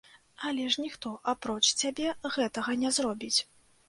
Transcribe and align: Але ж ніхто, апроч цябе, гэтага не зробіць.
Але 0.51 0.63
ж 0.75 0.85
ніхто, 0.85 1.11
апроч 1.33 1.61
цябе, 1.81 2.07
гэтага 2.39 2.71
не 2.85 2.89
зробіць. 2.97 3.39